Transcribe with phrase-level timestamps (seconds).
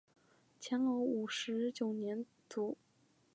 [0.59, 2.75] 乾隆五十九年卒。